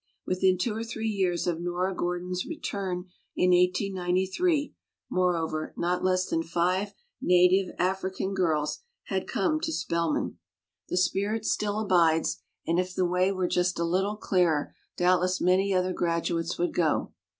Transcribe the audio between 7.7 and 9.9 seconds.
African girls had come to